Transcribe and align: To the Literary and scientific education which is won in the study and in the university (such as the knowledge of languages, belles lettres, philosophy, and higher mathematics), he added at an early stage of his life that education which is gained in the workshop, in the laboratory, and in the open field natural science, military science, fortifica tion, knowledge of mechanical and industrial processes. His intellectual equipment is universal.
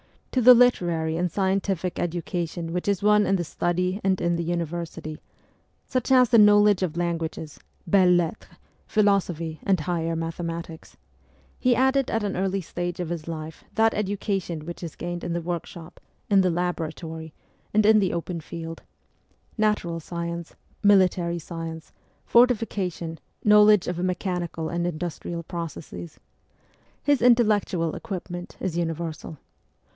To 0.31 0.41
the 0.41 0.55
Literary 0.55 1.15
and 1.17 1.29
scientific 1.29 1.99
education 1.99 2.73
which 2.73 2.87
is 2.87 3.03
won 3.03 3.27
in 3.27 3.35
the 3.35 3.43
study 3.43 3.99
and 4.03 4.19
in 4.19 4.35
the 4.35 4.43
university 4.43 5.19
(such 5.85 6.09
as 6.11 6.29
the 6.29 6.39
knowledge 6.39 6.81
of 6.81 6.97
languages, 6.97 7.59
belles 7.85 8.17
lettres, 8.17 8.55
philosophy, 8.87 9.59
and 9.63 9.79
higher 9.81 10.15
mathematics), 10.15 10.97
he 11.59 11.75
added 11.75 12.09
at 12.09 12.23
an 12.23 12.35
early 12.37 12.61
stage 12.61 12.99
of 12.99 13.09
his 13.09 13.27
life 13.27 13.63
that 13.75 13.93
education 13.93 14.65
which 14.65 14.81
is 14.81 14.95
gained 14.95 15.23
in 15.23 15.33
the 15.33 15.41
workshop, 15.41 15.99
in 16.31 16.41
the 16.41 16.49
laboratory, 16.49 17.33
and 17.73 17.85
in 17.85 17.99
the 17.99 18.13
open 18.13 18.39
field 18.39 18.81
natural 19.55 19.99
science, 19.99 20.55
military 20.81 21.39
science, 21.39 21.91
fortifica 22.27 22.91
tion, 22.91 23.19
knowledge 23.43 23.87
of 23.87 23.99
mechanical 23.99 24.69
and 24.69 24.87
industrial 24.87 25.43
processes. 25.43 26.19
His 27.03 27.21
intellectual 27.21 27.95
equipment 27.95 28.55
is 28.61 28.77
universal. 28.77 29.37